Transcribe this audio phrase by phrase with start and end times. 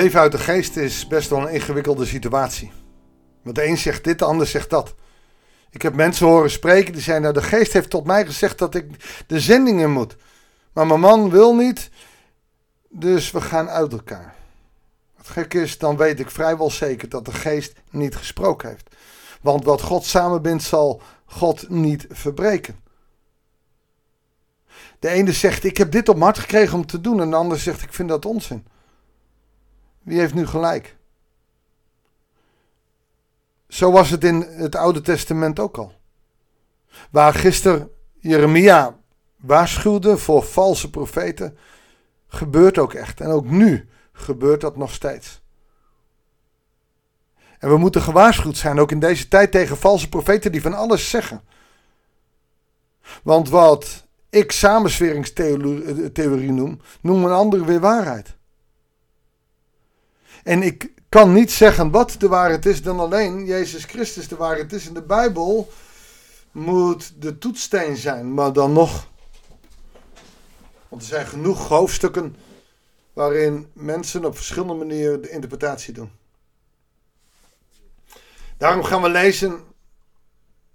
[0.00, 2.72] Leven uit de geest is best wel een ingewikkelde situatie.
[3.42, 4.94] Want de een zegt dit, de ander zegt dat.
[5.70, 8.74] Ik heb mensen horen spreken die zeiden: Nou, de geest heeft tot mij gezegd dat
[8.74, 8.86] ik
[9.26, 10.16] de zending in moet.
[10.72, 11.90] Maar mijn man wil niet,
[12.88, 14.34] dus we gaan uit elkaar.
[15.16, 18.96] Het gekke is, dan weet ik vrijwel zeker dat de geest niet gesproken heeft.
[19.40, 22.80] Want wat God samenbindt, zal God niet verbreken.
[24.98, 27.20] De ene zegt: Ik heb dit op mijn hart gekregen om te doen.
[27.20, 28.66] En de ander zegt: Ik vind dat onzin.
[30.10, 30.96] Wie heeft nu gelijk?
[33.68, 35.92] Zo was het in het Oude Testament ook al.
[37.10, 38.96] Waar gisteren Jeremia
[39.36, 41.58] waarschuwde voor valse profeten,
[42.28, 43.20] gebeurt ook echt.
[43.20, 45.42] En ook nu gebeurt dat nog steeds.
[47.58, 51.10] En we moeten gewaarschuwd zijn, ook in deze tijd, tegen valse profeten die van alles
[51.10, 51.42] zeggen.
[53.22, 58.38] Want wat ik samensweringstheorie noem, noem een ander weer waarheid.
[60.50, 64.72] En ik kan niet zeggen wat de waarheid is dan alleen Jezus Christus de waarheid
[64.72, 64.86] is.
[64.86, 65.72] In de Bijbel
[66.52, 69.08] moet de toetssteen zijn, maar dan nog.
[70.88, 72.36] Want er zijn genoeg hoofdstukken
[73.12, 76.10] waarin mensen op verschillende manieren de interpretatie doen.
[78.56, 79.60] Daarom gaan we lezen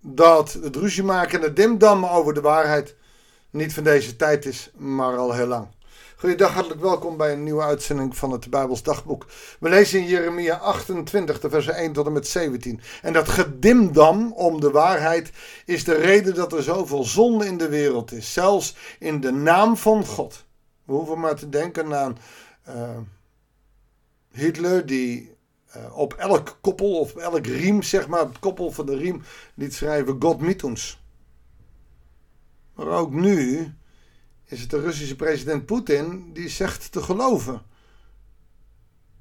[0.00, 2.96] dat het ruzie maken en het dimdam over de waarheid
[3.50, 5.68] niet van deze tijd is, maar al heel lang.
[6.18, 9.26] Goedendag, hartelijk welkom bij een nieuwe uitzending van het Bijbels Dagboek.
[9.60, 12.80] We lezen in Jeremia 28, de versen 1 tot en met 17.
[13.02, 15.30] En dat gedimdam om de waarheid
[15.64, 18.32] is de reden dat er zoveel zonde in de wereld is.
[18.32, 20.44] Zelfs in de naam van God.
[20.84, 22.18] We hoeven maar te denken aan
[22.68, 22.98] uh,
[24.30, 25.36] Hitler die
[25.76, 29.22] uh, op elk koppel of elk riem, zeg maar, het koppel van de riem,
[29.54, 31.02] liet schrijven God mit ons.
[32.74, 33.72] Maar ook nu
[34.48, 37.62] is het de Russische president Poetin die zegt te geloven.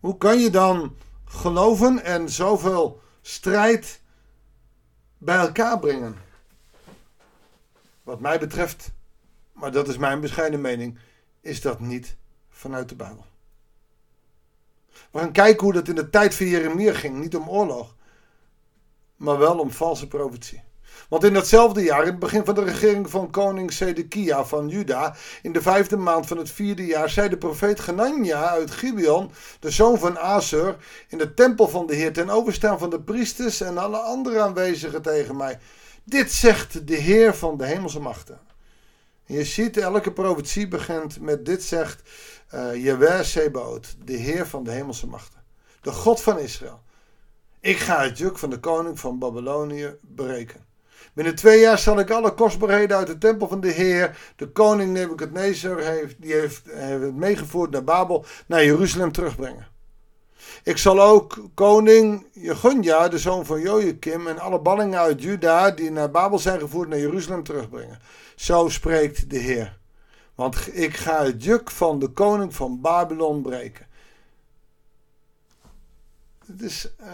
[0.00, 4.00] Hoe kan je dan geloven en zoveel strijd
[5.18, 6.16] bij elkaar brengen?
[8.02, 8.90] Wat mij betreft,
[9.52, 10.98] maar dat is mijn bescheiden mening,
[11.40, 12.16] is dat niet
[12.48, 13.24] vanuit de Bijbel.
[15.10, 17.20] We gaan kijken hoe dat in de tijd van Jeremia ging.
[17.20, 17.94] Niet om oorlog,
[19.16, 20.62] maar wel om valse profetie.
[21.08, 25.14] Want in datzelfde jaar, in het begin van de regering van koning Sedekia van Juda,
[25.42, 29.70] in de vijfde maand van het vierde jaar, zei de profeet Genania uit Gibeon, de
[29.70, 30.76] zoon van Asur,
[31.08, 35.02] in de tempel van de Heer ten overstaan van de priesters en alle andere aanwezigen
[35.02, 35.58] tegen mij.
[36.04, 38.40] Dit zegt de Heer van de hemelse machten.
[39.24, 42.02] je ziet, elke profetie begint met dit zegt
[42.54, 45.42] uh, Jewe Sebaot, de Heer van de hemelse machten.
[45.80, 46.82] De God van Israël.
[47.60, 50.66] Ik ga het juk van de koning van Babylonië breken.
[51.14, 54.92] Binnen twee jaar zal ik alle kostbaarheden uit de tempel van de Heer, de koning
[54.92, 59.66] Nebuchadnezzar, heeft, die heeft, heeft meegevoerd naar Babel, naar Jeruzalem terugbrengen.
[60.62, 65.90] Ik zal ook koning Jegonja, de zoon van Joachim, en alle ballingen uit Juda die
[65.90, 67.98] naar Babel zijn gevoerd naar Jeruzalem terugbrengen.
[68.34, 69.78] Zo spreekt de Heer.
[70.34, 73.86] Want ik ga het juk van de koning van Babylon breken.
[76.46, 77.06] Het is uh,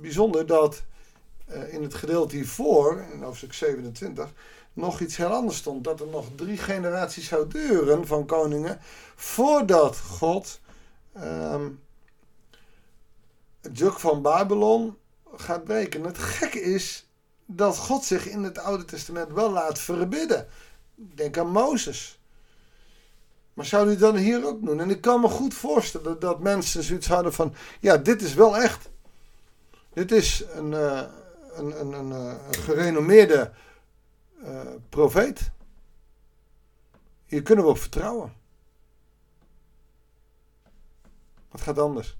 [0.00, 0.82] bijzonder dat
[1.50, 4.32] uh, in het gedeelte hiervoor, in hoofdstuk 27,
[4.72, 5.84] nog iets heel anders stond.
[5.84, 8.78] Dat er nog drie generaties zou duren van koningen
[9.14, 10.60] voordat God
[11.16, 11.80] um,
[13.60, 14.96] het juk van Babylon
[15.34, 16.04] gaat breken.
[16.04, 17.08] Het gekke is
[17.46, 20.46] dat God zich in het Oude Testament wel laat verbidden.
[20.94, 22.20] Denk aan Mozes.
[23.54, 24.80] Maar zou hij dan hier ook doen?
[24.80, 28.56] En ik kan me goed voorstellen dat mensen zoiets hadden van: ja, dit is wel
[28.56, 28.88] echt.
[29.92, 31.02] Dit is een, uh,
[31.52, 33.50] een, een, een, eh, gerenommeerde
[34.42, 35.50] uh, profeet.
[37.26, 38.32] Hier kunnen we op vertrouwen.
[41.50, 42.16] Wat gaat anders?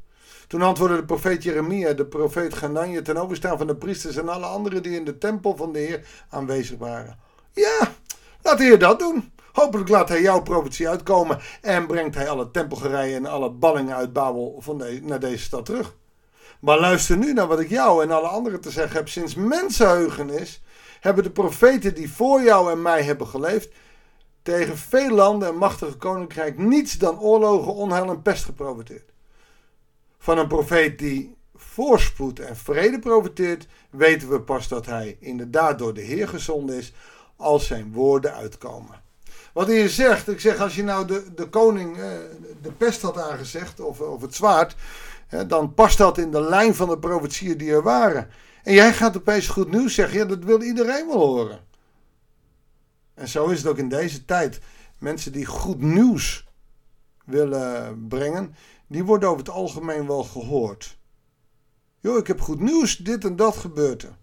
[0.46, 4.46] Toen antwoordde de profeet Jeremia, de profeet Gananje, ten overstaan van de priesters en alle
[4.46, 7.18] anderen die in de tempel van de Heer aanwezig waren.
[7.52, 7.94] Ja,
[8.42, 9.32] laat de Heer dat doen.
[9.52, 14.12] Hopelijk laat hij jouw profetie uitkomen en brengt hij alle tempelgerijen en alle ballingen uit
[14.12, 15.94] Babel van naar deze stad terug.
[16.60, 19.08] Maar luister nu naar wat ik jou en alle anderen te zeggen heb.
[19.08, 20.62] Sinds mensenheugenis
[21.00, 23.68] hebben de profeten die voor jou en mij hebben geleefd
[24.42, 29.12] tegen veel landen en machtige koninkrijk niets dan oorlogen, onheil en pest geprofiteerd.
[30.18, 35.94] Van een profeet die voorspoed en vrede profiteert, weten we pas dat hij inderdaad door
[35.94, 36.92] de Heer gezonden is
[37.36, 39.02] als zijn woorden uitkomen.
[39.58, 42.10] Wat hij zegt, ik zeg als je nou de, de koning eh,
[42.62, 44.76] de pest had aangezegd, of, of het zwaard,
[45.46, 48.30] dan past dat in de lijn van de profetieën die er waren.
[48.62, 51.60] En jij gaat opeens goed nieuws zeggen, ja dat wil iedereen wel horen.
[53.14, 54.60] En zo is het ook in deze tijd.
[54.98, 56.46] Mensen die goed nieuws
[57.24, 58.54] willen brengen,
[58.86, 60.98] die worden over het algemeen wel gehoord.
[62.00, 64.16] Jo, ik heb goed nieuws, dit en dat gebeurt er.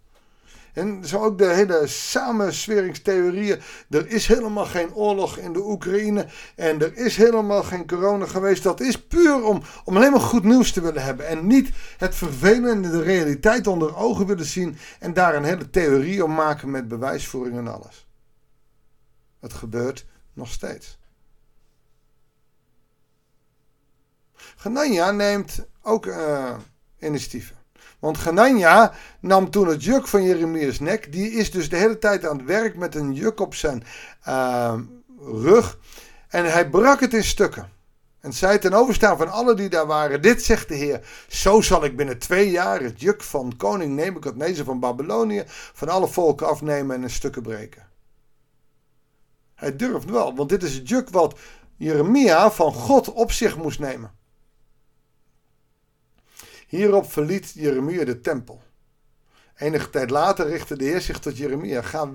[0.75, 3.61] En zo ook de hele samensweringstheorieën.
[3.89, 6.27] Er is helemaal geen oorlog in de Oekraïne.
[6.55, 8.63] En er is helemaal geen corona geweest.
[8.63, 11.27] Dat is puur om, om alleen maar goed nieuws te willen hebben.
[11.27, 14.77] En niet het vervelende, de realiteit onder ogen willen zien.
[14.99, 18.07] En daar een hele theorie om maken met bewijsvoering en alles.
[19.39, 20.97] Het gebeurt nog steeds.
[24.55, 26.57] Genanja neemt ook uh,
[26.99, 27.64] initiatieven.
[28.05, 31.11] Want Genanja nam toen het juk van Jeremias nek.
[31.11, 33.83] Die is dus de hele tijd aan het werk met een juk op zijn
[34.27, 34.73] uh,
[35.19, 35.77] rug.
[36.27, 37.69] En hij brak het in stukken.
[38.19, 41.83] En zei ten overstaan van alle die daar waren: Dit zegt de Heer: Zo zal
[41.83, 46.95] ik binnen twee jaar het juk van koning Nebukadnezar van Babylonië van alle volken afnemen
[46.95, 47.87] en in stukken breken.
[49.55, 51.39] Hij durft wel, want dit is het juk wat
[51.75, 54.11] Jeremia van God op zich moest nemen.
[56.75, 58.61] Hierop verliet Jeremia de tempel.
[59.55, 61.81] Enige tijd later richtte de Heer zich tot Jeremia.
[61.81, 62.09] Ga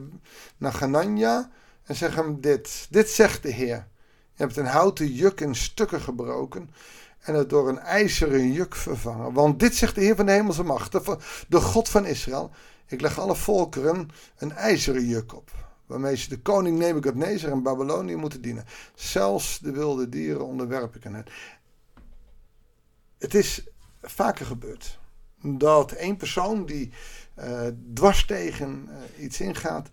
[0.57, 1.51] naar Ganania
[1.83, 2.87] en zeg hem dit.
[2.91, 3.89] Dit zegt de Heer.
[4.35, 6.71] Je hebt een houten juk in stukken gebroken
[7.21, 9.33] en het door een ijzeren juk vervangen.
[9.33, 10.93] Want dit zegt de Heer van de hemelse macht,
[11.49, 12.51] de God van Israël.
[12.87, 14.09] Ik leg alle volkeren
[14.39, 15.51] een ijzeren juk op,
[15.87, 18.65] waarmee ze de koning Nebukadnezar en Babylonië moeten dienen.
[18.95, 21.31] Zelfs de wilde dieren onderwerp ik aan het.
[23.19, 23.65] Het is
[24.02, 24.99] vaker gebeurt.
[25.43, 26.93] Dat één persoon die
[27.38, 27.61] uh,
[27.94, 29.88] dwars tegen uh, iets ingaat,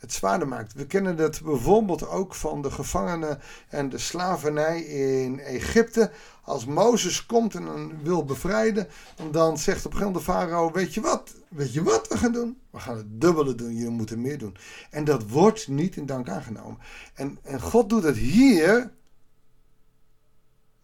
[0.00, 0.72] het zwaarder maakt.
[0.72, 6.10] We kennen dat bijvoorbeeld ook van de gevangenen en de slavernij in Egypte.
[6.42, 8.88] Als Mozes komt en wil bevrijden,
[9.30, 11.34] dan zegt op een gegeven moment de farao: Weet je wat?
[11.48, 12.60] Weet je wat we gaan doen?
[12.70, 14.56] We gaan het dubbele doen, jullie moeten meer doen.
[14.90, 16.78] En dat wordt niet in dank aangenomen.
[17.14, 18.92] En, en God doet het hier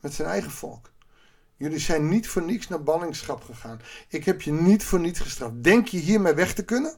[0.01, 0.91] met zijn eigen volk.
[1.57, 3.81] Jullie zijn niet voor niets naar ballingschap gegaan.
[4.09, 5.63] Ik heb je niet voor niets gestraft.
[5.63, 6.97] Denk je hiermee weg te kunnen?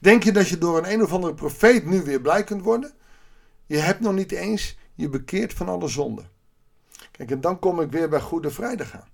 [0.00, 2.92] Denk je dat je door een een of andere profeet nu weer blij kunt worden?
[3.66, 6.30] Je hebt nog niet eens je bekeerd van alle zonden.
[7.10, 9.08] Kijk, en dan kom ik weer bij Goede Vrijdag aan.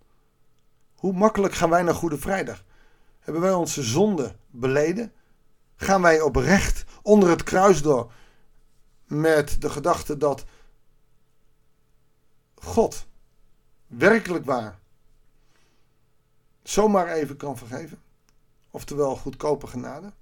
[0.95, 2.65] Hoe makkelijk gaan wij naar Goede Vrijdag?
[3.21, 5.13] Hebben wij onze zonde beleden?
[5.77, 8.13] Gaan wij oprecht onder het kruis door
[9.05, 10.45] met de gedachte dat
[12.55, 13.07] God
[13.87, 14.79] werkelijk waar
[16.63, 17.99] zomaar even kan vergeven.
[18.71, 20.13] Oftewel goedkope genade.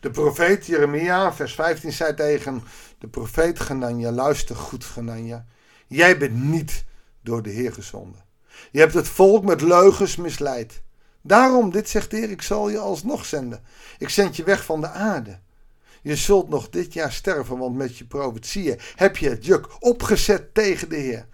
[0.00, 2.62] De profeet Jeremia, vers 15, zei tegen
[2.98, 5.46] de profeet Genanja: Luister goed, Genanja.
[5.86, 6.84] Jij bent niet
[7.20, 8.24] door de Heer gezonden.
[8.70, 10.82] Je hebt het volk met leugens misleid.
[11.20, 13.64] Daarom, dit zegt de Heer, ik zal je alsnog zenden.
[13.98, 15.38] Ik zend je weg van de aarde.
[16.04, 20.54] Je zult nog dit jaar sterven, want met je profetieën heb je het juk opgezet
[20.54, 21.28] tegen de Heer.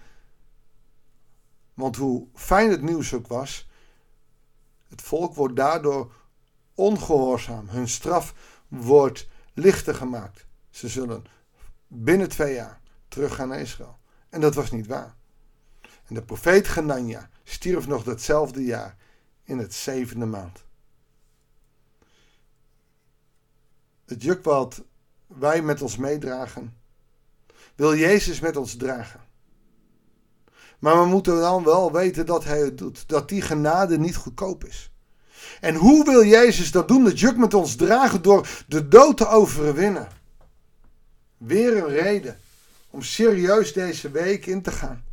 [1.75, 3.69] Want hoe fijn het nieuws ook was,
[4.89, 6.13] het volk wordt daardoor
[6.75, 7.69] ongehoorzaam.
[7.69, 8.35] Hun straf
[8.69, 10.47] wordt lichter gemaakt.
[10.71, 11.25] Ze zullen
[11.87, 13.99] binnen twee jaar teruggaan naar Israël.
[14.29, 15.17] En dat was niet waar.
[16.07, 18.97] En de profeet Genanja stierf nog datzelfde jaar
[19.45, 20.65] in het zevende maand.
[24.11, 24.83] Het juk wat
[25.27, 26.77] wij met ons meedragen,
[27.75, 29.21] wil Jezus met ons dragen.
[30.79, 34.65] Maar we moeten dan wel weten dat Hij het doet, dat die genade niet goedkoop
[34.65, 34.91] is.
[35.61, 37.05] En hoe wil Jezus dat doen?
[37.05, 40.09] Het juk met ons dragen door de dood te overwinnen.
[41.37, 42.39] Weer een reden
[42.91, 45.05] om serieus deze week in te gaan.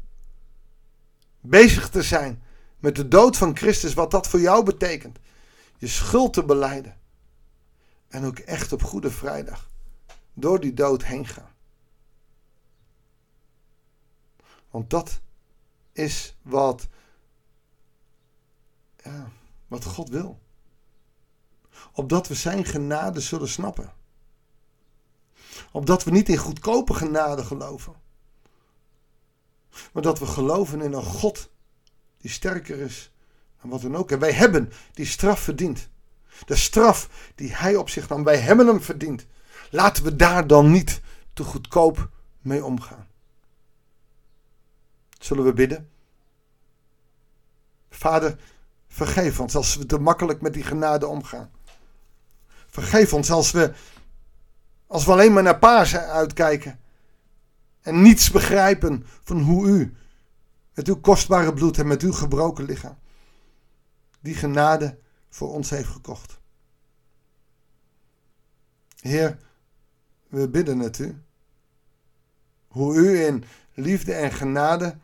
[1.42, 2.44] Bezig te zijn
[2.80, 5.18] met de dood van Christus, wat dat voor jou betekent.
[5.78, 6.96] Je schuld te beleiden.
[8.08, 9.70] En ook echt op Goede Vrijdag
[10.34, 11.56] door die dood heen gaan.
[14.70, 15.22] Want dat
[15.92, 16.88] is wat,
[19.04, 19.32] ja,
[19.68, 20.40] wat God wil.
[21.92, 23.94] Opdat we zijn genade zullen snappen.
[25.72, 27.96] Opdat we niet in goedkope genade geloven.
[29.94, 31.50] Maar dat we geloven in een God
[32.18, 33.12] die sterker is
[33.62, 34.12] dan wat dan ook.
[34.12, 35.90] En wij hebben die straf verdiend.
[36.46, 39.26] De straf die hij op zich nam, wij hebben hem verdiend.
[39.70, 41.02] Laten we daar dan niet
[41.34, 42.10] te goedkoop
[42.42, 43.08] mee omgaan.
[45.20, 45.90] Zullen we bidden?
[47.90, 48.38] Vader,
[48.88, 51.52] vergeef ons als we te makkelijk met die genade omgaan.
[52.68, 53.74] Vergeef ons als we,
[54.88, 56.80] als we alleen maar naar Pasen uitkijken
[57.82, 59.96] en niets begrijpen van hoe u
[60.74, 62.98] met uw kostbare bloed en met uw gebroken lichaam
[64.20, 64.98] die genade
[65.30, 66.40] voor ons heeft gekocht.
[69.00, 69.40] Heer,
[70.28, 71.22] we bidden het u.
[72.68, 73.44] Hoe u in
[73.74, 74.98] liefde en genade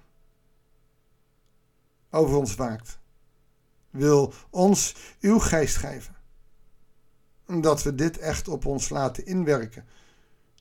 [2.09, 2.99] over ons waakt.
[3.89, 6.15] Wil ons uw geest geven.
[7.45, 9.85] Dat we dit echt op ons laten inwerken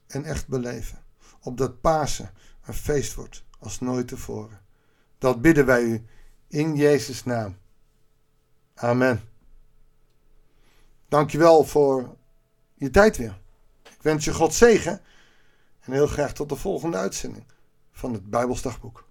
[0.07, 1.04] en echt beleven.
[1.40, 2.31] Opdat Pasen
[2.64, 4.61] een feest wordt als nooit tevoren.
[5.19, 6.07] Dat bidden wij u
[6.49, 7.57] in Jezus' naam.
[8.75, 9.31] Amen.
[11.12, 12.16] Dankjewel voor
[12.75, 13.38] je tijd weer.
[13.83, 15.00] Ik wens je God zegen
[15.81, 17.45] en heel graag tot de volgende uitzending
[17.92, 19.09] van het Bijbelsdagboek.